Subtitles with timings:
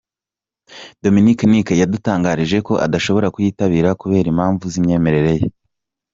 [1.03, 5.45] Dominic Nic yadutangarije ko adashobora kuyitabira kubera impamvu z’imyemerere ye.